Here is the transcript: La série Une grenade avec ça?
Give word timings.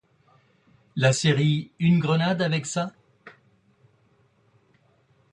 La 0.95 1.13
série 1.13 1.69
Une 1.77 1.99
grenade 1.99 2.41
avec 2.41 2.65
ça? 2.65 2.91